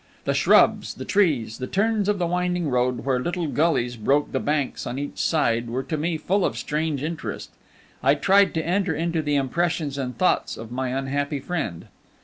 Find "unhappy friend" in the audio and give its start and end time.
10.87-11.85